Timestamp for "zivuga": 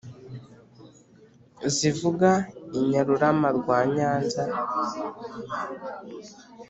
1.75-2.29